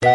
[0.00, 0.10] 今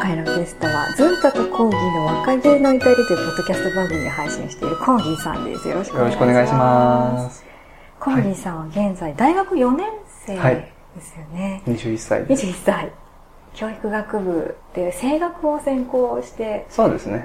[0.00, 5.66] 回のゲストは、ズンタとコーギーの若気の至りというポッドキャスト番組で配信しているコーギーさんです。
[5.66, 6.26] よろしくおよ願いします。
[6.26, 7.44] ろしくお願いします。
[7.98, 9.86] コーギーさんは現在、大学4年
[10.26, 10.56] 生はい
[10.94, 11.62] ですよね。
[11.66, 12.46] 21歳です。
[12.46, 13.05] 21歳。
[13.56, 17.24] 教育学部で声楽を専攻してそうですね。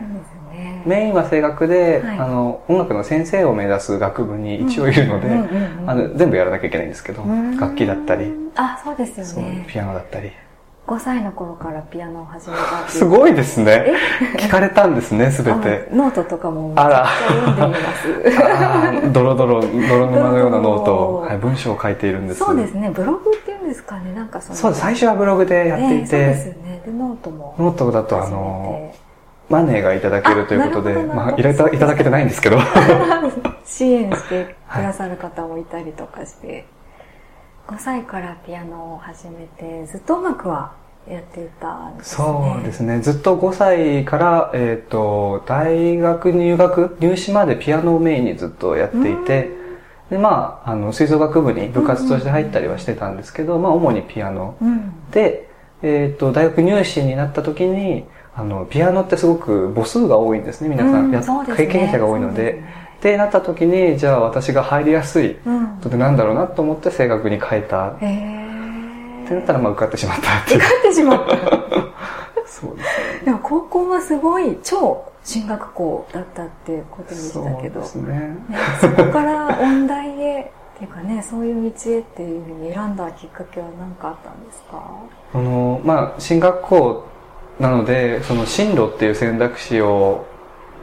[0.86, 9.66] メインは声楽で、はいあの、音楽の先生を目指す学部に一応いるので、うんうんうんうんあの、全部やらなきゃいけないんですけど、うん楽器だったり、あ、そうですよね。
[9.70, 10.31] ピアノだったり。
[10.88, 12.89] 5歳の頃からピアノを始めた。
[12.89, 13.94] すごいですね。
[14.38, 15.89] 聞かれたんですね、すべて。
[15.91, 19.11] あノートとかもあら読んでみます。
[19.13, 22.39] ドロドロ、泥沼のようなノートを、はい、文章を書いているんです。
[22.39, 22.89] そうですね。
[22.89, 23.31] ブログ
[23.71, 24.13] ですかね。
[24.13, 24.55] なんかその。
[24.55, 24.81] そうです。
[24.81, 26.81] 最初はブログでやっていええそうですて、よね。
[26.85, 27.55] で、ノートも。
[27.57, 28.94] ノートだとあの、
[29.49, 32.63] マネーがいただけるということで、まあ、いたいただけてないんですけど、て
[33.66, 36.66] 支援してくださる方もいたりとかして、
[37.67, 40.72] 5歳からピアノを始めて、ずっと音楽は
[41.09, 42.25] やっていたんですね。
[42.25, 43.00] そうですね。
[43.00, 49.61] ずっと5歳から、えっ、と、大学入学、入試までピアノをメインにずっとやっていて、
[50.12, 54.56] で、まあ、あの、吹奏楽部に部活として入ったりはしてたんですけど、まあ、主にピアノ。
[54.62, 54.94] うん。
[55.09, 55.50] で、
[55.81, 58.03] えっ、と、大学入試になった時に、
[58.36, 61.06] あの、ピアノってすごく母数が多いんですね、皆さん。
[61.06, 61.22] うんね
[61.56, 62.36] 経験者が多いので。
[62.36, 65.68] そうですねで、なった時に、じゃあ私が入りやすい、うん。
[65.81, 67.88] とでなんだろうなと思って声楽に変えた。
[67.88, 69.28] っへえ。
[69.28, 70.44] てなったら、まあ、受かってしまったっ。
[70.46, 71.38] 受かってしまった。
[72.46, 73.25] そうですね。
[73.25, 78.38] でも高校はすごい超進学校だったっていうことでしたけど、そね。
[78.50, 84.81] ねそこから音大へっていうかね、 そういう道へっていうふうに選んだきっかけは何かあったんですか？
[85.33, 87.03] あの、まあ、進学校
[87.59, 90.25] なので、その進路っていう選択肢を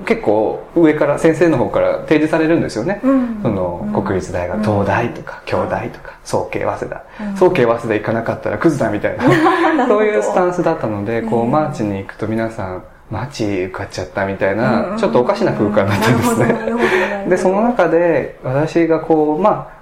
[0.06, 3.00] 結構上から、先生の方から提示されるんですよね。
[3.02, 3.40] うん。
[3.42, 7.02] その、国立大学、うん東大とか、京大とか、早慶早稲田。
[7.24, 7.34] うん。
[7.34, 9.24] 早慶早稲田行かなかったらクズだみたいな、
[9.88, 11.50] そういうスタンスだったので、こう、うん。
[11.50, 17.26] マーチに行くと皆さん、マーチ受かっちゃったみたいうんな、ちょっとおかしな空間だったんですね。
[17.28, 19.78] で、その中で、私がこう、まあ、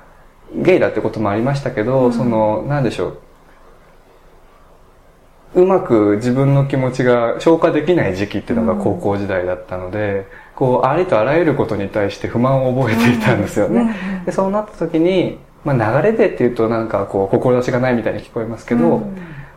[0.55, 3.19] ゲイだってこともありましたけど、うんその、なんでしょう。
[5.63, 13.81] うまく自分の気持ちが消化できない時期っていうのが高校時代だったので、こう、ありとあらゆることに対して不満を覚えていたんですよね。
[13.81, 19.17] うんうんで、そうなった時に、まあ流れでっていうとなんかこう、志がないみたいに聞こえますけど、うん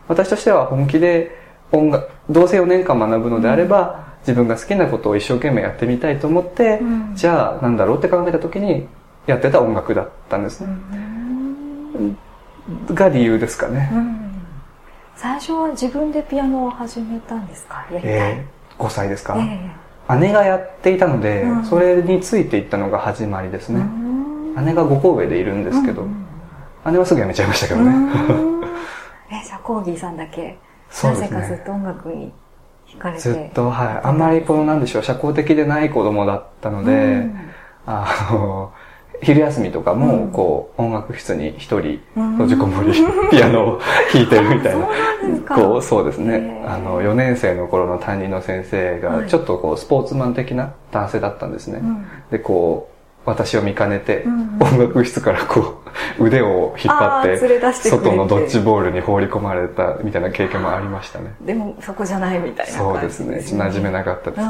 [0.09, 1.38] 私としては本気で
[1.71, 7.15] 音楽、どうせ4年間学ぶのであれば、自分が好きなことを一生懸命やってみたいと思って、うん。
[7.15, 8.87] じゃあなんだろうって考えた時に
[9.27, 10.63] やってた音楽だったんです。
[10.63, 10.73] うね。
[10.73, 12.17] ん。
[12.93, 13.89] が理由ですかね。
[13.93, 14.31] うん。
[15.15, 17.85] 最初は自分でピアノを始めたんですか？
[17.91, 18.11] やりたい。
[18.11, 19.69] えー、5歳ですか、え
[20.19, 21.65] 姉がやっていたので、うん。
[21.65, 23.85] それについていったのが始まりですえね。
[24.65, 26.25] 姉がご神戸でいるんですけど、うん。
[26.91, 27.91] 姉はすぐ辞めちゃいましたけどね。
[27.91, 28.63] うん。
[29.31, 30.57] え、じゃあコーギーさんだけ、
[30.89, 31.63] そうですなぜかずっね。
[31.65, 32.31] と音楽に
[32.87, 33.19] 惹かれて。
[33.21, 34.07] ずっと、はい。
[34.07, 37.35] あんまりこの、なんでしょう、社交的でない子供だったので、うん
[37.85, 38.71] あの、
[39.21, 42.93] 昼休みとかうんも、こう、音楽室に一人、うん閉じこもり、
[43.31, 43.79] ピアノを
[44.13, 44.85] 弾いてるみたいな。
[44.85, 46.63] そうなんですかこう、そうですへね。
[46.65, 51.79] ーあの、4年生の頃の担任の先生が、はいちょっとこう、スポーツマン的な男性だったんですね。
[51.81, 52.98] うんで、こう、
[53.29, 55.81] 私を見かねて、うん音楽室からこ
[56.19, 57.37] う、 腕を引っ張って、
[57.71, 61.33] 外のドッジボールに放り込まれたみたいな経験もありましたね。
[61.39, 63.37] でもそこじゃないみたいなそうですね。
[63.37, 64.47] 馴染めなかったですね。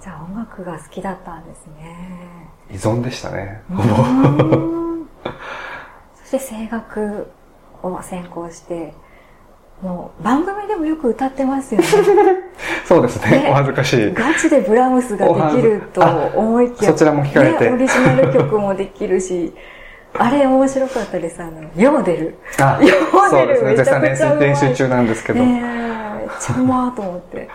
[0.00, 2.48] じゃあ音楽が好きだったんですね。
[2.70, 3.62] 依存でしたね。
[3.70, 4.02] うほぼ。
[4.02, 5.08] ん
[6.24, 7.26] そして声楽
[7.82, 8.94] を専攻して、
[9.82, 11.86] もう番組でもよく歌ってますよね。
[12.84, 13.44] そうですね。
[13.44, 14.14] ねお恥ずかしい。
[14.14, 16.02] ガチでブラームスができると
[16.34, 19.54] 思いきや、そちらも聞かれてね、オリジナル曲もできるし、
[20.18, 21.40] あれ面白かったです。
[21.40, 22.38] あの、ヨーデル。
[22.60, 22.96] あヨーデル
[23.30, 23.76] そうですね。
[23.76, 25.40] 絶賛練習練習中なんですけど。
[25.40, 25.62] ね
[26.26, 27.48] え、ちゃうまーと思って。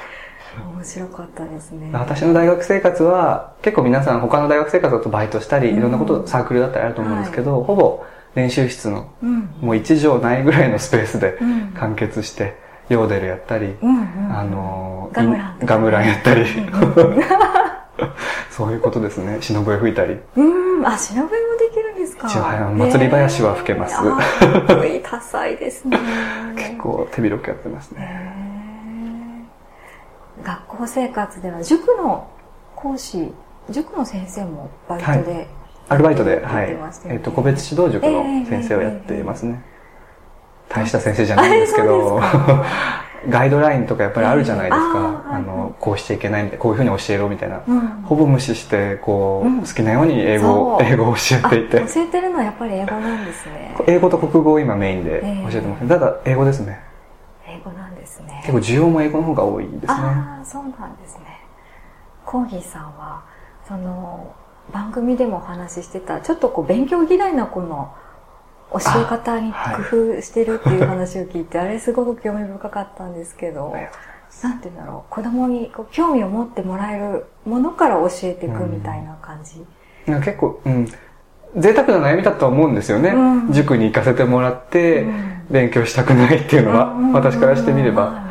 [0.78, 1.90] 面白かったですね。
[1.94, 8.04] 私の大学生活は、結構皆さん他の大学生活だとバイトしたり、うんいろんなこと、サークルだったりあると思うんですけど、ほぼ
[8.36, 9.50] 練習室の、うん。
[9.62, 12.56] もう一畳ないぐらいのスペースでうん完結して、
[12.90, 13.76] ヨーデルやったり。
[13.82, 17.22] あのガムランとかガムランやったり、うん
[18.52, 19.38] そういうことですね。
[19.42, 20.18] 忍笛吹いたり。
[20.36, 21.30] うん、あ、忍びも
[21.60, 25.98] できるんですか一応はい祭り林は吹けますへーあーすごい多彩ですね。
[26.56, 29.46] 結構手広くやってますへね。
[30.42, 32.28] ー学校生活では塾の
[32.76, 33.34] 講師、
[33.70, 35.48] 塾の先生もバイトで、
[35.88, 39.62] アルバイトで、やはいえっと、個別指導塾の先生をやっていますね。
[40.70, 42.20] 大した先生じゃないんですけど
[43.30, 44.98] ガイドラインとかやっぱりあるじゃないですか。
[44.98, 47.62] えーあの、こうしちゃいけないみたいな、こういうふうに教えろみたいな。
[47.68, 51.82] うんほぼ無視して、こう、うん好きなように英語を、英語を教えていて。
[51.82, 53.76] あ教えてるのはやっぱり英語なんですね。
[53.88, 55.88] 英語と国語を今メインでええ教えてます。
[55.88, 56.80] ただ、英語ですね。
[57.48, 58.42] 英語なんですね。
[58.46, 59.88] 結構需要も英語の方が多いですね。
[59.88, 61.24] ああ、そうなんですね。
[62.26, 63.22] コーギーさんは、
[63.68, 64.28] その、
[64.74, 67.94] 番組でもお話ししてた、ちょっとこう、勉強嫌いな子の
[68.72, 73.74] 教え方にあはい工夫してるっていう話を聞いて、あれすごく興味深かったんですけど
[74.44, 79.66] なんて言うんだろう、子供にこう興味を持ってもらえるものから教えていくみたいな感じ。
[80.12, 80.88] なんか結構、うん、
[81.58, 83.10] 贅沢な悩みだとは思うんですよね。
[83.10, 83.54] うん。
[83.54, 88.24] 塾に行かせてもらってうん、勉強したくないっていうのは、私からしてみれば。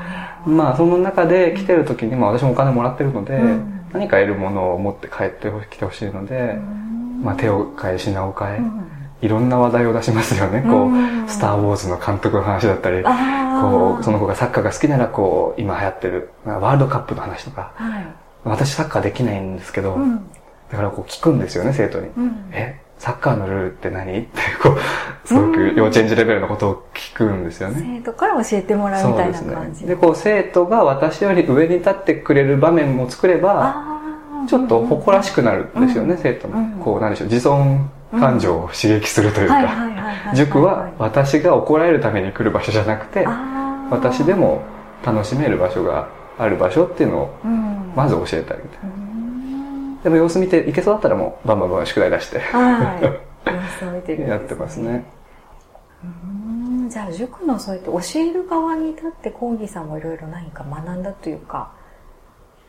[0.47, 0.57] うん。
[0.57, 6.59] まあ、その中で来てる時に、まあ私もお金もらってるので、うん何か得るものを持って帰ってきてほしいので、
[7.23, 8.91] まあ手を変え品を変え、うん
[9.23, 10.61] いろんな話題を出しますよね。
[10.61, 18.07] こうスター・ウォーズの監督の話だったり、あこう、その、の子がサッカーが好きなら、こう、今流行ってる、まあワールドカップの話とか、はい。
[18.45, 20.29] 私サッカーできないんですけど、うん。
[20.71, 22.09] だからこう聞くんですよね、生徒に。
[22.09, 22.51] うん。
[22.53, 24.19] え、サッカーのルールって何？
[24.19, 24.29] って、
[24.63, 24.79] こう、
[25.25, 28.01] すごく幼稚園児レベルのことを聞くんですよね。
[28.03, 29.87] 生徒から教えてもらうみたいな感じ。
[29.87, 33.85] で、こう、生徒が私より上に立ってくれる場面も作れば、
[34.47, 36.59] ちょっと誇らしくなるんですよね、うん生徒も。
[36.59, 39.75] うんこう、なんでしょう、自尊感情を刺激するというか、
[40.35, 43.27] 塾は私が怒られるために来る場所じゃなくて、
[43.91, 44.63] 私でも
[45.05, 48.79] 楽しめる場所がある場所っていうのを、うんまず教えてあげて。
[48.83, 49.05] うん
[50.05, 55.05] でも様子見ていけそうだったらもう、バンバンバン宿題出して、はい様子を見てるね やってますね。
[56.05, 56.91] うん。
[56.91, 61.73] じゃあ塾のそうやって教える側に立って講義さんもいろいろ何か学んだというか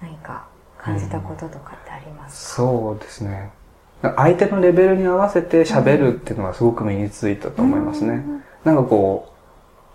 [0.02, 0.48] 何か
[0.78, 3.52] 感じたこととかってありますそうですね。
[4.02, 8.24] 相手のレベルに合わせて喋るっていうのはすごく身についたと思いますね。
[8.64, 9.34] なんかこ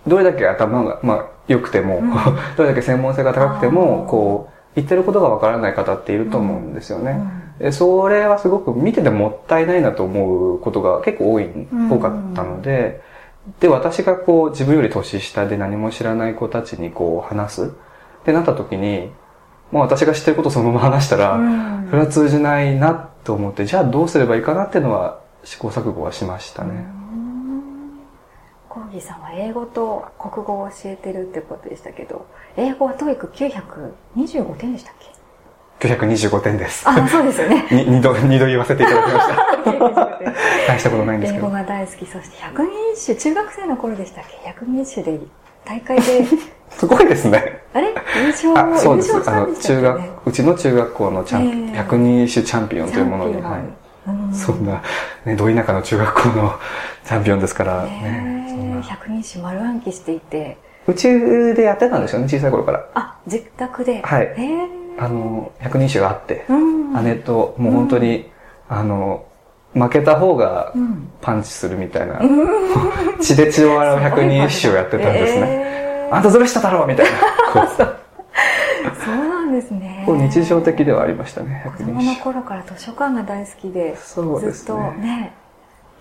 [0.07, 2.11] う、どれだけ頭が、まあ、良くても、うん。
[2.57, 7.21] どれだけ専門性が高くてあも、ーこう、言ってることがわからない方っていると思うんですよね。
[7.59, 7.67] うん。
[7.67, 11.91] でそれはすごく見ててもったいないなと思うことが結構多い、ん。
[11.91, 13.03] 多かったので、
[13.61, 17.65] で、私がこう自分より年下で何も知らない子たちにこう話す。
[17.67, 17.69] っ
[18.25, 19.11] てなった時に、
[19.73, 21.87] まあ私が知ってることをそのまま話したら、うん。
[21.91, 22.95] それは通じないな
[23.25, 26.87] と思って、じゃあどうすればいいかなっていうのは試行錯誤はしましたね。
[28.69, 32.25] 講義さんは英語と国語を教えてるってことでしたけど
[32.57, 35.07] 英語は TOEIC925 点でしたっけ？
[35.81, 36.89] 925点です。
[36.89, 39.35] あそうですよね に二度、二度言わせていただきました。
[39.71, 40.35] 925 点
[40.69, 41.47] 大したことないんですけど。
[41.47, 44.47] 英語が大好きそして百人一首中学生の頃でしたっけ？
[44.49, 45.19] 百人一首で
[45.65, 46.03] 大会で
[46.71, 47.63] すごいですね。
[47.75, 47.89] あれ？
[48.23, 49.31] 優勝あ、そうです。
[49.31, 53.53] あの、中学ね、、うちの中学校のチャンピ、ええ百人一首チャンピオンというものに、はい。
[53.55, 53.81] うん
[54.33, 54.83] そんな、
[55.25, 56.55] ね、ど田舎の中学校の
[57.05, 58.83] チャンピオンですからね。
[58.89, 60.57] 百人一首丸暗記していて
[60.89, 61.09] うち
[61.55, 62.87] でやってたんですよね、小さい頃から。
[62.95, 67.05] あ自宅ではいへえあの、百人一首があって、うん。
[67.05, 68.31] 姉と、もう本当に、
[68.69, 69.25] あの、
[69.73, 71.11] 負けた方がうん。
[71.23, 72.21] パンチするみたいな、
[73.21, 75.41] 血で血を洗う百人一首をやってたんですね。
[75.41, 77.13] ねあんたずるしただろうみたいな。
[77.63, 77.67] こ
[79.05, 80.05] そうなんですね。
[80.07, 82.15] 日常的ではありましたね、子供の。
[82.17, 85.33] 頃から図書館が大好きでそうでずっとね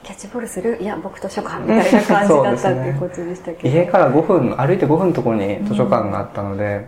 [0.04, 3.75] キャッチボールするいや僕図書館みたいな感じだったっていうことでしたけど。
[3.75, 6.88] 家から5分、歩いて5分のところに図書館があったので、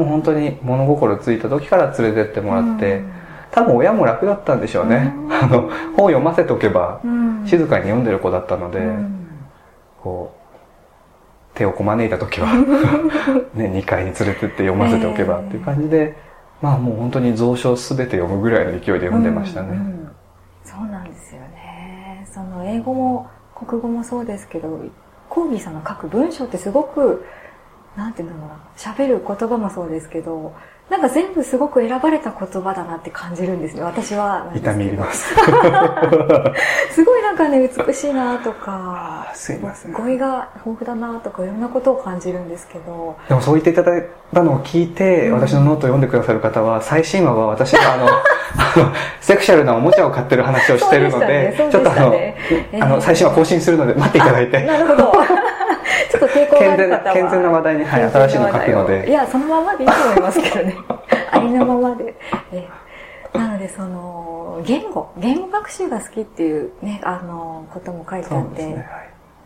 [0.00, 3.12] もう本当に物心ついた時から連れてってもらって、うん。
[3.50, 5.12] 多分親も楽だったんでしょうね。
[5.16, 5.32] うん。
[5.32, 7.46] あの、本を読ませておけば、うん。
[7.46, 9.28] 静かに読んでる子だったので、うん。
[10.02, 12.48] こう、手をこまねいた時は、
[13.54, 16.16] ね、2階に連れてって読ませておけばっていう感じで、
[16.62, 19.68] まあもう本当に蔵書すべて読むぐらいの勢いで読んでましたね。
[19.68, 20.10] うんうん。
[20.64, 22.26] そうなんですよね。
[22.32, 24.80] その英語も国語もそうですけど
[25.28, 27.24] コーギーさんの書く文章ってすごく
[28.00, 28.60] なんていうんだろうな。
[28.76, 30.54] 喋る言葉もそうですけど
[30.90, 33.82] なんか全部すごく選ばれた言葉だなって感じるんですね。
[33.82, 35.32] 私は痛み入ります。
[36.90, 39.92] すごいなんかね美しいなとかあすいません。
[39.92, 43.16] 語彙が豊富だなとかいろんなことを感じるんですけど。
[43.28, 44.04] でもそう言っていただい
[44.34, 45.34] たのを聞いて、うん。
[45.34, 48.08] 私のノートを読んでくださる方は、最新話は私があの、あ
[48.76, 52.14] の、セクシャルなおもちゃを買ってる話をしてるので、ちょっとあの、
[52.80, 55.12] あの、最新話更新するので待っていただいて、なるほど
[56.60, 59.08] 健全な健全な話題にはい新しいの書くので。
[59.08, 60.76] いやそのままでいいと思いますけどね。
[61.32, 62.14] ありのままで、
[62.52, 62.90] えー
[63.32, 65.12] なのでその言語。
[65.16, 68.74] 言語学習が好きっていうねあのことも書いてあって、ね。
[68.74, 68.84] はい。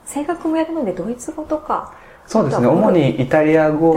[0.07, 1.93] 声楽もやるのでドイツ語とか
[2.27, 2.67] そうですね。
[2.67, 3.95] 主にイタリア語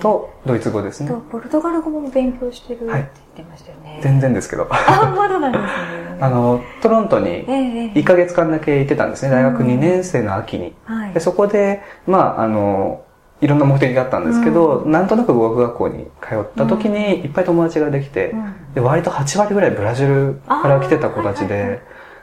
[0.00, 1.08] とドイツ語ですね。
[1.08, 1.16] と。
[1.30, 4.68] ポルトガル語も勉強してるってはい言ってましたよね、 全然ですけど。
[4.70, 6.18] あまだなんですね。
[6.20, 7.98] あの、トロントにええええ。
[7.98, 9.30] 1ヶ月間だけ行ってたんですね。
[9.30, 10.74] 大学2年生の秋に。
[10.84, 11.12] はい。
[11.12, 13.02] でそこで、まあ、あの、
[13.40, 18.34] いろんな目的があったんですけど、なんとなく語学学校に通った時にいっぱい友達ができて、
[18.74, 21.80] で割と8割ぐらいブラジルから来てた子たちで、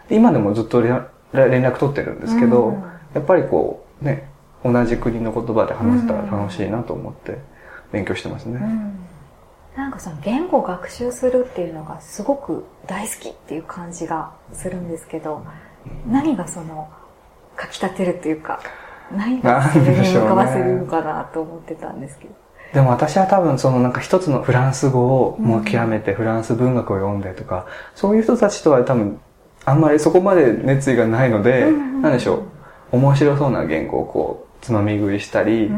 [0.10, 2.78] 今でもずっと連絡取ってるんですけど、
[3.14, 4.28] やっぱりこうね、
[4.66, 7.38] 同じ国の言葉で話せたら楽しいなと思って
[7.92, 8.60] 勉強してますね。
[9.78, 15.46] なんかその言語を学習するっていうのがすごく大好きっていう感じがするんですけど、
[16.10, 16.90] 何がその、
[17.56, 18.60] かき立てるっていうか、
[19.16, 22.34] 何がそれに向かわせるのかなと思ってたんですけど。
[22.74, 29.20] でも私は多分そのなんか一つのフランス語をもう極めてフランス文学を読んでとか、そういう人たちとは多分
[29.66, 32.44] あんまりそこまで熱意がないので、なんでしょ
[32.92, 35.72] う、面白そうな言語をこう、つまみ食いしたり、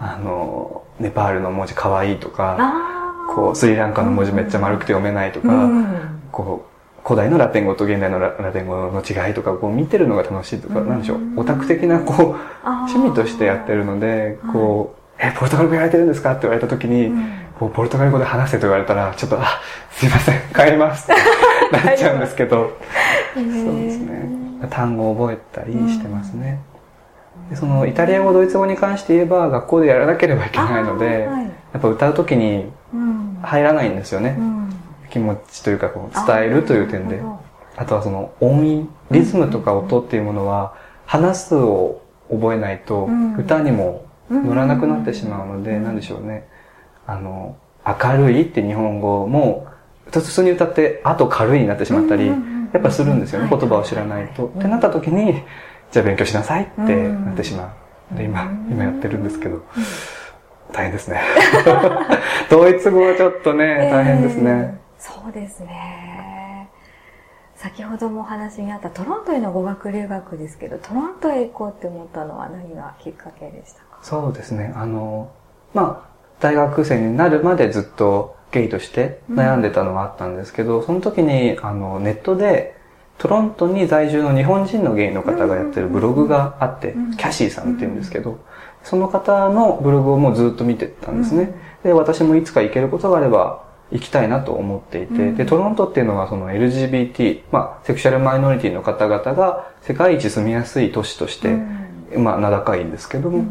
[0.00, 2.56] あの、ネパールの文字可愛いとか、
[3.34, 5.68] こう、スリランカの文字めっちゃ丸くて読めないとか、
[6.32, 17.12] こう、古代のラテン語と現代のラテン語の違いとかこう見てるのが楽しいとか、なんでしょう、オタク的なこう、趣味としてやってるので、こう、え、ポルトガル語やられてるんですかって言われた時に、
[17.58, 21.14] こうポルトガル語で話せと言われたら、ちょっと、あ、すいません、帰りますっ
[21.70, 22.72] てなっちゃうんですけど、
[23.34, 24.40] そうですね。
[24.70, 26.60] 単語を覚えたりしてますね。
[27.50, 31.28] でそのイタリア語、ドイツ語に関して言えば学校でやらなければいけないので、
[31.72, 32.70] やっぱ歌う時に
[33.42, 34.38] 入らないんですよね。
[35.10, 37.20] 気持ちというかこう伝えるという点で。
[37.76, 40.74] あとはその音韻、リズムとか音っていうものは
[41.06, 46.46] 話すを覚えないと歌にも乗らなくなってしまうので、なんでしょうね。
[47.06, 49.66] あの、明るいって日本語も
[50.12, 52.34] 普通に歌ってあと軽いになってしまったり、や
[52.78, 54.46] っぱするんですよね、言葉を知らないと。
[54.46, 55.42] ってなった時に、
[55.90, 57.74] じゃあ勉強しなさいってなってしま
[58.12, 58.16] う。
[58.16, 59.62] で、今、今やってるんですけど、
[60.72, 61.20] 大変ですね。
[62.50, 64.80] ドイツ語はちょっとね、大変ですね。
[64.98, 66.68] そうですね。
[67.56, 73.98] 先ほどもお話にあったトロントへの語学留学ですけど、トロントへ行こうって思ったのは何がきっかけでしたか？
[74.02, 74.72] そうですね。
[74.74, 75.30] あの、
[75.74, 82.79] まあ、大学生になるまでずっとゲイとして悩んでたのはあったんですけど、うん、その時にあのネットで
[83.20, 88.40] トロントに在住の日本人のゲイの方がやってるブログがあって、キャシーさんって言うんですけど、
[88.82, 91.54] その方のブログをもうずっと見てたんですね。
[91.84, 93.62] で、私もいつか行けることがあれば
[93.92, 101.58] 行きたいなと思っていて、で、トロントっていうのはその LGBT、まあ、セクシャルマイノリティの方々が世界一住みやすい都市として、
[102.16, 103.44] まあ、名高いんですけども、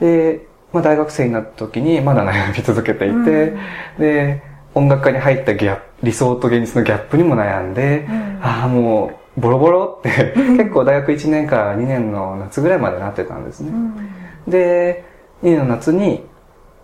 [0.00, 3.54] で、まあ、大学生になった時にまだ悩み続けていて、
[4.00, 13.70] で、音楽家に入ったギャ理想と現実のギャップにも悩んで、うん、ああ、もう、ボロボロって結構大学1年から2年の夏ぐらいまでなってたんですね。
[13.70, 15.04] うん、で、
[15.42, 16.26] 2年の夏に、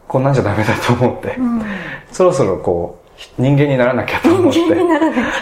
[0.07, 1.63] こんなんじゃダメだと思って、うん、
[2.11, 2.99] そろそろこ
[3.39, 4.61] う、人間にならなきゃと思って、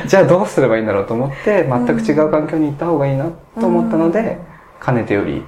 [0.06, 4.38] じゃあどうすればいいんだろうと思って、全く違う環境に行った方がいいなと思ったので、
[4.80, 5.44] かねてより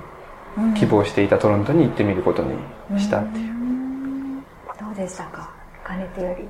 [0.76, 3.55] 希望していたトロントに行ってみることにしたっていう。
[4.78, 5.50] どうでしたか？
[5.83, 6.49] かねてより。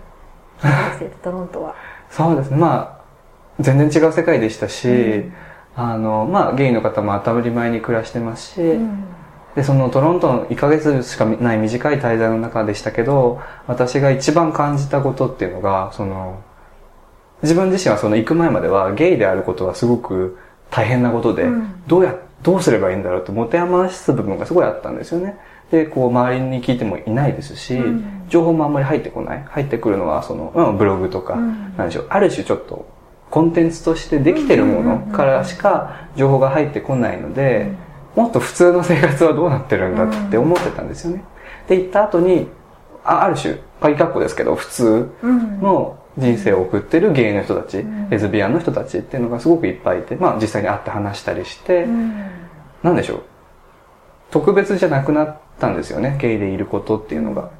[1.23, 1.75] トロントは。
[2.11, 2.57] そうですね。
[2.57, 5.33] まあ、全然違う世界でしたし、うん、
[5.77, 9.05] あの、まあ、ゲイの方も当たり前に暮らしてますし、うん、
[9.55, 16.43] で、そのトロントの1ヶ月しかない短い滞在の中でしたけど、私が一番感じたことっていうのが、その、
[17.43, 20.39] 自分自身はその行く前まではゲイであることはすごく
[20.71, 25.39] 大変なことで、うん、どうや、どうすればいいんだろうと持て余す部分がすごいあったんですよね。
[25.71, 29.45] で、こう、周りに聞いてもいないですし、うん、情報もあんまり入ってこない。
[29.49, 32.87] 入ってくるのは、その、うん、ブログとか、うん、なんでしょう、ある種ちょっと、
[33.31, 37.73] コンテンツとしてできてるものからしか情報が入ってこないので、
[38.17, 41.23] もっと普通の生活はどうなってるんだって思ってたんですよね。
[41.69, 42.49] で、行った後に、
[43.05, 51.87] あある種、鍵括弧ですけど、普通の人生を送ってるゲイの人たち、レズビアンの人たちっていうのがすごくいっぱいいて、まあ実際に会って話したりして、
[52.83, 53.23] なんでしょう、
[54.31, 57.51] 特別じゃなくなったんですよね、ゲイでいることっていうのが。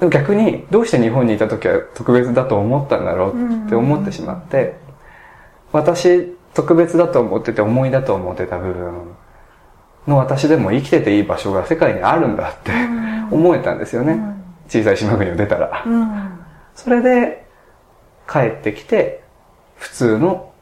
[0.00, 4.76] でも逆に、どうして日本にいた時は特別だと思ったんだろうって思ってしまって、
[5.72, 8.92] 私、特別だと思ってて思いだと思ってた部分
[10.06, 12.72] の私でも生きてていい場所が世界にあるんだって
[13.30, 14.18] 思えたんですよね。
[14.68, 15.84] 小さい島国を出たら。
[16.74, 17.46] それで、
[18.30, 19.22] 帰ってきて、
[19.76, 20.52] 普通の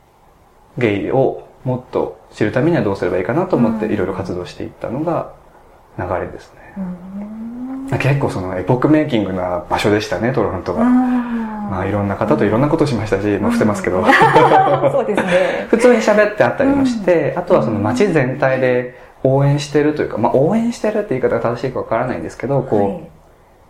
[0.78, 5.32] ゲイをもっと知るためにはどうすればいいかなと思っていろいろ活動していったのが
[5.98, 7.98] 流れですね。
[7.98, 10.84] 結構そのエポックメイキングな場所でしたね、トロントは。
[11.70, 14.04] まあいろんな方といろんなことしましたし、もう伏せますけど。
[14.92, 15.66] そうですね。
[15.70, 23.02] 普通に喋ってあったりもして、あとはその街全体で応援してるというか、まあ応援してるって言い方が正しいかわからないんですけど、こ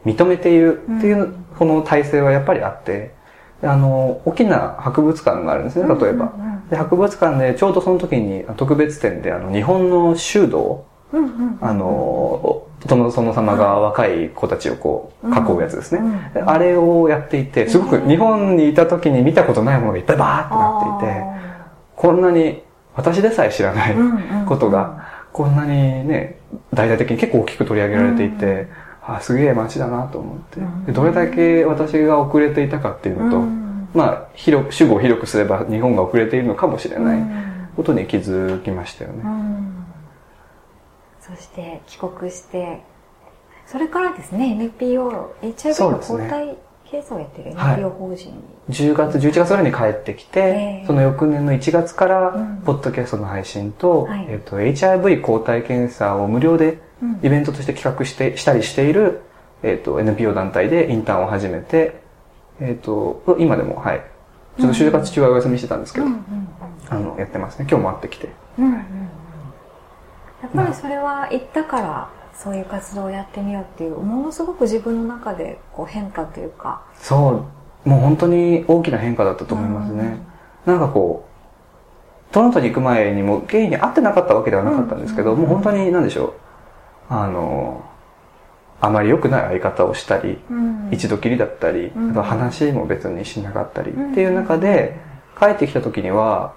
[0.05, 3.15] う、認めているっていう、この体制はやっぱりあって、
[3.63, 6.33] あの、大きな博物館があるんですね、例えば。
[6.71, 16.01] で、博物館でちょうどその時に特別展であの日本の修道うんうんあの、殿様様が若い子たちをこう、囲うやつですね。
[16.01, 16.43] うん。
[16.43, 21.25] うんあれをやっていて、すごく日本にいた時に見たことないものがいっぱいバーってなっていて、
[21.97, 22.63] こんなに
[22.95, 23.95] 私でさえ知らない
[24.47, 26.39] ことが、こんなにね、
[26.73, 28.69] 大々的に結構大きく取り上げられていて、
[29.07, 33.41] あすげえ街だなと思って、でどれだけ私が遅れていたかっていうのと、
[33.95, 37.23] まあ、広く、主語を広くすれば日本が遅れているのかもしれない
[37.77, 39.23] ことに気づきましたよね。
[41.27, 42.83] そして帰国して、
[43.67, 48.35] それからですね、NPO、HIV の抗体経済をやってる NPO 法人に。
[48.71, 59.23] 10月、11月ぐらいに帰ってきて、ええその翌年の1月からうん、ポッドキャストの配信と、はいえっと、HIV 抗体検査を無料でうんイベントとして企画して、したりしている、
[59.65, 62.01] えっと、NPO 団体でインターンを始めて、
[62.61, 64.03] えっと、今でも、はい。
[64.59, 66.49] ちょっと就活中はお休みしてたんですけど、うんうん
[66.89, 67.67] あの、やってますね。
[67.69, 68.29] 今日も会ってきて。
[68.59, 69.26] うんうんうん
[70.55, 76.83] やっぱりそれは行ったからそういう活動をやってみようっていうものすごく自分の中でこう変化というか。
[76.97, 77.45] そ
[77.85, 80.19] う、もう本当に大きな変化だったと思いますね。
[80.67, 81.27] なんかこ
[82.31, 85.41] う、トロントに行く前にもゲイに会ってなかったわけではなかったんですけど、うん。
[85.41, 86.33] もう本当に何でしょう。
[87.09, 87.85] あの、
[88.81, 90.89] あまり良くない相方をしたり、うん。
[90.93, 92.11] 一度きりだったり、うん。
[92.11, 94.97] あと話も別にしなかったりうんっていう中で、
[95.39, 96.55] 帰ってきた時には、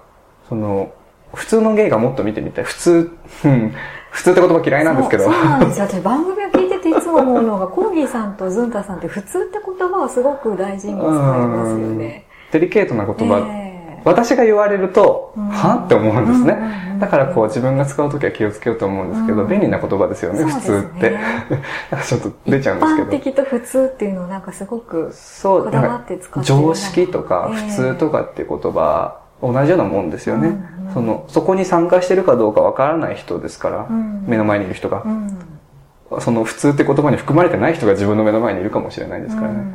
[0.48, 0.92] その、
[1.34, 2.64] 普通のゲイがもっと見てみたい。
[2.64, 3.10] 普通、
[3.44, 3.74] うん。
[4.10, 5.24] 普通って言葉嫌いなんですけど。
[5.24, 5.32] そう。
[5.32, 5.86] なんですよ。
[5.86, 12.26] 私番組を聞いてていつも思うのがコーギーさんとズンタさんって普通って言葉をすごく大事に使いますよね。
[12.52, 14.02] デリケートな言葉、ええ。
[14.04, 15.48] 私が言われると、うん。
[15.48, 16.52] はって思うんですね。
[16.54, 19.48] うんうんうんだからこう自分が使うときは気をつけようと思うんですけど、うん。
[19.48, 20.52] 便利な言葉ですよね、ね。
[20.60, 21.16] 通って。
[22.06, 23.10] ちょっと出ちゃうんですけ一般ど。
[23.10, 27.70] 的と普通っていうのをなんかすごくそう、こだわなんかって使ってる常識とかええ。
[27.70, 30.48] 普通とかっていう言葉、同じようなもんですよね。
[30.48, 35.08] うんうんその、そこに参加してるかどうかわからない人ですから、うん目の前にいる人がう。
[35.08, 39.54] んその普通って言葉に含まれてない人が自分の目の前にいるかもしれないですからね。
[39.54, 39.74] うん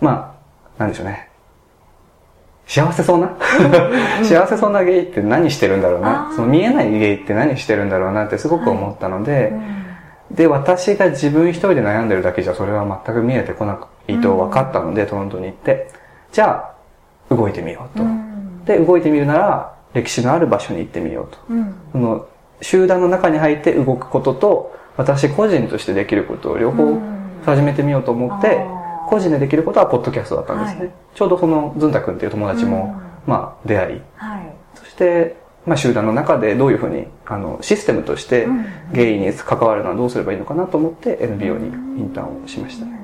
[0.00, 0.36] ま
[0.78, 1.30] あ、なんでしょうね。
[2.66, 3.36] 幸せそうな？
[4.22, 6.30] 幸せそうなゲイって何してるんだろうあな。
[6.30, 9.52] ーその見えないゲイって何してるんだろうなってすごく思ったので、
[10.30, 15.90] で、私が自分一人で悩んでるだけじゃそれは全く見えてこないと分かったので、トロントに行って、
[16.32, 16.74] じゃ
[17.30, 18.04] あ、動いてみようと。
[18.66, 21.38] うんで、動いてみるなら、歴史のある場所に行ってみようと。
[21.50, 21.74] うん。
[21.92, 22.26] その、
[22.60, 27.00] 集団の中に入って動くことと、私個人としてできることを両方うん。
[27.44, 28.64] 始めてみようと思って、
[29.08, 30.80] 個人でできることはポッドキャストだったんですね。
[30.80, 30.90] はい。
[31.14, 32.96] ちょうどその、ずんたくんっていう友達も、
[33.26, 34.52] まあ、出会い、はい。
[34.74, 41.68] そして、まあ、集団の中でどういうふうに、あの、システムとしてうん、ゲイに関わるのはどうすればいいのかなと思って NPO に
[42.00, 42.86] インターンをしました。
[42.86, 43.00] ね。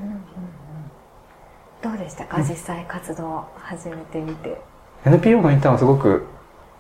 [1.82, 2.38] どうでしたか？
[2.42, 4.60] 実際活動を始めてみて
[5.04, 6.26] NPO のインターンはすごく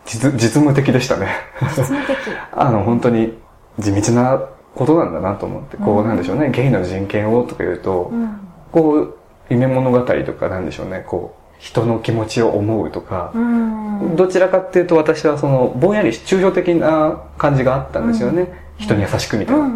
[0.04, 1.28] 実実務的でしたね。
[1.62, 2.16] 実務的。
[2.52, 3.38] あの、本当に
[3.78, 4.40] 地道な
[4.74, 6.04] ことなんだなと思って、こうん。
[6.04, 8.38] うなんでしょうね、ゲイの人権をとか言うとう、ん。
[8.72, 9.14] こう、
[9.48, 14.16] 夢物語とかなんでしょうね、こう、人の気持ちを思うとか、うん。
[14.16, 18.46] どちらかっていうと私はその、ぼんやり抽象的な感じがあったんですよね。
[18.78, 19.68] 人に優しくみたいな。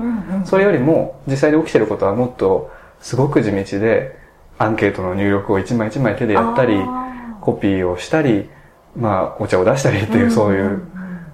[0.44, 4.16] それよりも、実際で起きてることはもっと、すごく地道で、
[4.56, 7.03] アンケートの入力を一枚一枚手でやったり、あ
[7.44, 8.48] コピーをしたり、
[8.96, 10.88] まあ、お茶を出したりっていう、ーそういう、んん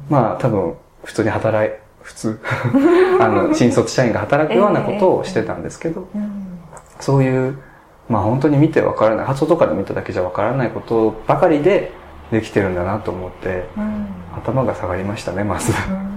[0.08, 2.40] まあ、多分、普通に働い、普通、
[3.20, 6.46] あの、 新卒社員が働くようなことをしてたんですけど、うん
[6.98, 7.56] そういう、
[8.10, 11.92] まあ本当に見てわからない、発想とかで見ただけじゃわからないことばかりで
[12.30, 15.72] できてるんだなと思って、うん頭が下がりましたね、まず。
[15.72, 16.10] うん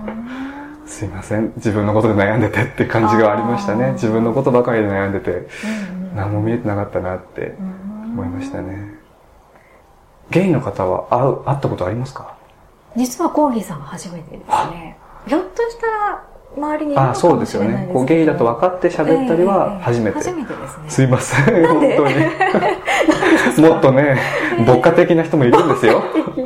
[0.85, 1.53] すいません。
[1.55, 3.93] 自分のことで悩んでてって感じがありましたね。
[3.93, 9.02] 自分のことばかりで悩んでて、うん何も見えてなかったなってうん思いましたね。
[10.31, 12.35] ゲイの方は会う、会ったことありますか？
[12.95, 16.23] 実はコーギーさんは初めてですねひょっとしたら
[16.55, 17.87] 周りにいるかそうですよもしれないです。
[17.87, 20.17] けどねこうゲイだと分かって喋ったりは初めて。
[20.17, 21.97] 初めてですねすいません、んで？
[21.97, 23.67] 当に。
[23.69, 24.17] もっとね、
[24.67, 26.03] 牧歌的な人もいるんですよ。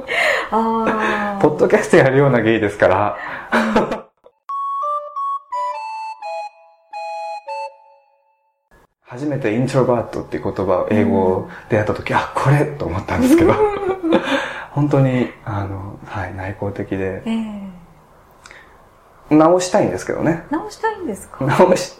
[0.51, 3.17] ああポッドキャストやるようなゲイですから。
[9.17, 13.53] 初めてイントロバートっていう言葉を英語でやった時、あ、これと思ったんですけど、
[14.71, 17.31] 本当に、あの、はい、内向的で、え
[19.31, 19.35] え。
[19.35, 20.43] 直したいんですけどね。
[20.51, 21.43] 直したいんですか？
[21.45, 21.99] 直し、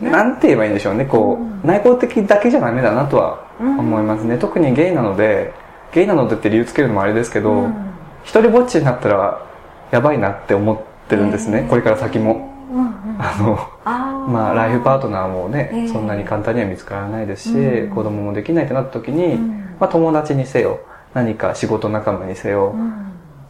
[0.00, 1.04] なんて言えばいいんでしょうね。
[1.04, 1.60] こうん。
[1.62, 4.36] う、内向的だけじゃダメだなとは思いますね。
[4.36, 5.52] 特にゲイなので、
[5.92, 7.74] ゲイなのでって理由つけるのもあれですけど、うん。
[8.24, 9.40] 一人ぼっちになったら
[9.92, 11.60] やばいなって思ってるんですね。
[11.60, 12.52] へーこれから先も。
[12.72, 12.92] うんうん。
[13.18, 13.58] あの、
[14.28, 17.94] まあ、ライフパートナーもね、えーそんなに簡単には見つからないですし、うん。
[17.94, 19.48] 子供もできないってなった時に、うん。
[19.80, 20.80] まあ、友達にせよ、
[21.14, 22.92] 何か仕事仲間にせよ、うん。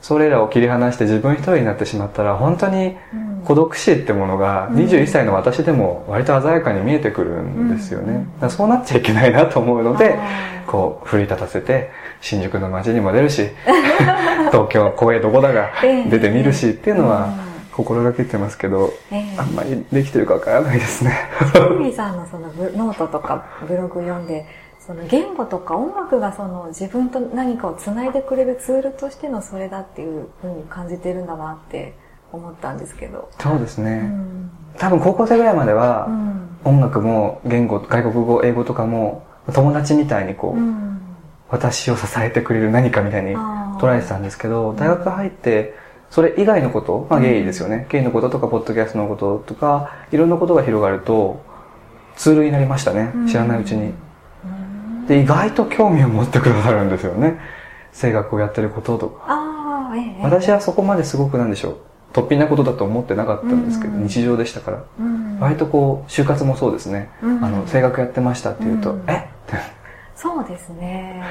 [0.01, 3.29] それらを切り離して自分一人になってしまったら本当にうん。
[3.44, 4.77] 孤独死ってものがうん。
[4.77, 10.16] 21歳の私でも割と鮮やかに見えてくるんですよね、そうなっちゃいけないなと思うので
[10.66, 13.48] こう奮い立たせて新宿の街にも出るし
[14.53, 16.11] 東京公営どこだがええ。
[16.11, 17.47] 出てみるしっていうのはうん
[17.79, 21.17] 心がけてますけどええあんまりできてるかわからないですね
[21.55, 24.47] トミーさんのそのブノートとかブログ読んで、
[24.81, 31.95] その言語とか音楽がその自分と何かをつないでくれるツールとしてのそれだっていうふうに感じてるんだなって
[32.33, 33.29] 思ったんですけど。
[33.38, 34.51] うそうですね、ん。
[34.77, 36.59] 多分高校生ぐらいまでうはん。
[36.64, 41.01] 音楽も言語外国語英語とかも友達みたいにこう、うん。
[41.51, 43.35] 私を支えてくれる何かみたいに
[43.79, 45.75] 捉えてたんですけど、大学入って、
[46.11, 47.87] それ以外のこと、まあゲイですよね。
[47.90, 51.42] ゲイのこととか、ポッドキャストのこととか、いろんなことが広がると、
[52.16, 53.12] ツールになりましたね。
[53.29, 53.92] 知らないうちに。
[54.44, 54.47] う
[55.05, 57.38] んで、意外と興味を持ってくださるんですよね。
[57.99, 59.25] 声楽をやってることとか。
[59.27, 60.23] ああ、ええ。
[60.23, 61.77] 私はそこまですごくなんでしょう。
[62.12, 64.85] 突飛なことだと思ってなかったんですけど、うん日常でしたから。
[64.99, 67.11] うん、割とこう、就活もそうですね。
[67.23, 69.14] うんあの、声楽やってましたって言うと、うんえ？
[69.14, 69.57] って。
[70.14, 71.23] そうですね。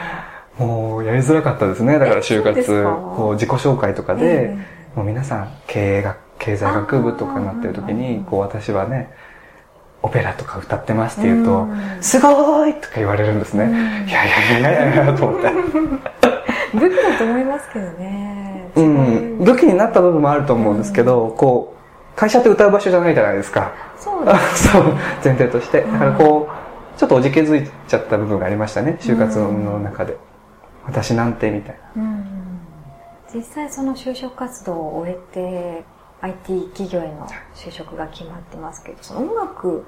[0.60, 2.00] もうやりづらかったですね。
[2.00, 2.92] だから就活、か？
[3.16, 4.58] こう自己紹介とかで、え
[4.96, 9.12] もう皆さん経営学、経済学部とかになってる時に、こう私はね、
[10.02, 13.66] オペラとか歌ってますって言うと、うんすごーいとか言われるんですね。
[13.66, 13.72] うん
[14.08, 15.48] いやいやいやいやいやと思って。
[15.48, 15.52] え
[16.78, 18.70] 武器だと思いますけどね。
[18.76, 19.38] うん。
[19.40, 23.72] 武器になった部分もあると思うんですけど、こう、会社って歌う場所じゃないじゃないですか。
[23.98, 24.84] そうであす そう、
[25.24, 25.82] 前提として。
[25.82, 30.18] だからこう、ちょっとおじけづいちゃった部分がありましたね、就活の中で。
[30.88, 32.02] 私なんてみたいな。
[32.04, 32.26] うん。
[33.34, 35.86] 実際その就職活動を終えて
[36.22, 39.86] IT 企業への就職が決まってますけどその音楽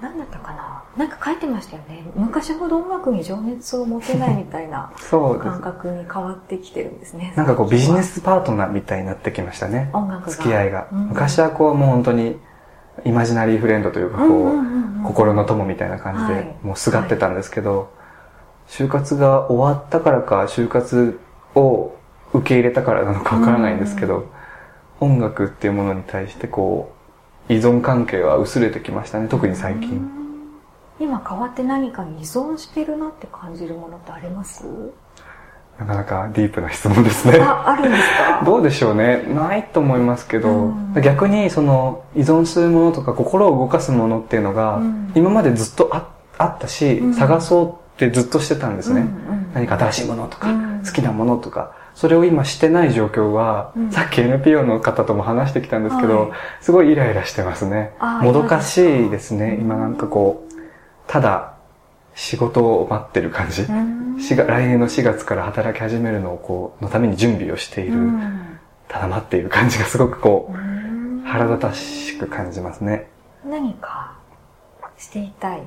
[0.00, 0.84] 何だったかな？
[0.96, 2.04] なんか書いてましたよね。
[2.14, 5.60] 昔ほど音楽に情熱を持てないみたいな 感。
[5.60, 7.32] 覚に変わってきてるんですね。
[7.36, 9.90] なんかこうビジネスパートナーみたいになってきましたね。
[9.92, 10.30] 音楽が。
[10.30, 10.86] 付き合いが。
[10.92, 12.38] うん昔はこうもう本当に
[13.04, 16.34] イマジナリーフレンドというかこう、うんうんうんうん心の友みたいな感じはい。
[16.34, 17.88] でもうすがってたんですけど、
[18.68, 21.18] 就活が終わったからか就活
[21.54, 21.96] を
[22.32, 24.26] 受け入れたからなのかわからないんですけど、
[25.00, 26.92] 音楽っていうものに対してこ
[27.48, 30.10] う依存関係は薄れてきましたね特に最近、うん。
[31.00, 34.64] 今変わって何かに依存してるなって感じるものってあります？
[35.78, 37.38] なかなかディープな質問ですね。
[37.40, 38.42] ああるんですか？
[38.44, 39.22] どうでしょうね。
[39.32, 40.92] ないと思いますけど、うん。
[41.02, 45.12] 逆にその依存するものとか心を動かすものっていうのが、うん。
[45.14, 47.14] 今までずっとああったし、うん。
[47.14, 49.50] 探そうってずっとしてたんですね、うんうん。
[49.54, 50.82] 何か新しいものとか、うん。
[50.84, 51.74] 好きなものとか。
[51.94, 53.90] それを今してない状況は、うん。
[53.90, 56.30] さっき NPO の方とも話してきたんですけど、はい。
[56.60, 57.92] すごいイライラしてますね。
[58.22, 59.60] もどかしいですねうん。
[59.62, 60.54] 今なんかこう。
[61.08, 61.54] ただ
[62.14, 64.16] 仕事を待ってる感じ、うん。
[64.16, 68.58] 4月来年の4月から働き始めるのをこうのために準備をしている、うん。
[68.86, 71.22] ただ待っている感じがすごくこううん。
[71.24, 73.08] 腹立たしく感じますね。
[73.44, 74.16] 何か
[74.96, 75.62] していたい？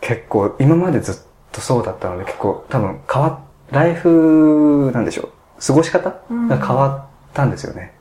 [0.00, 1.14] 結構今までずっ
[1.58, 3.38] とそうだったので結構多分変わっ
[3.70, 5.28] ライフなんでしょう。
[5.64, 6.48] 過ごし方うん。
[6.48, 7.94] が変わったんですよね、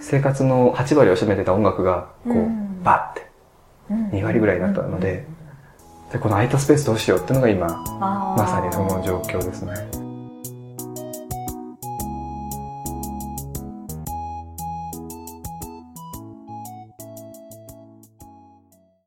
[0.00, 2.82] 生活の8割を占めてた音楽がこう、うん。
[2.82, 3.26] バッて
[4.16, 5.26] 2割ぐらいになったので、
[6.12, 7.66] でこの空いたスペースどうしようっていうのが今
[8.00, 9.74] ままさにその状況ですね